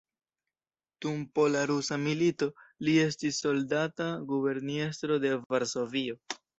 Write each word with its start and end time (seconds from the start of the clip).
Dum 1.05 1.19
pola-rusa 1.39 1.99
milito 2.07 2.49
li 2.89 2.97
estis 3.05 3.45
soldata 3.47 4.11
guberniestro 4.35 5.23
de 5.29 5.37
Varsovio. 5.55 6.23